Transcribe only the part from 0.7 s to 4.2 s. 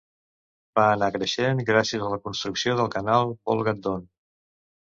Va anar creixent gràcies a la construcció del Canal Volga-Don.